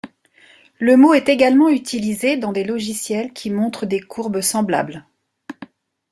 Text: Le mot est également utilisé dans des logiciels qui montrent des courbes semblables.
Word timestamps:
Le 0.79 0.97
mot 0.97 1.13
est 1.13 1.29
également 1.29 1.69
utilisé 1.69 2.35
dans 2.35 2.51
des 2.51 2.63
logiciels 2.63 3.31
qui 3.33 3.51
montrent 3.51 3.85
des 3.85 3.99
courbes 4.01 4.41
semblables. 4.41 5.05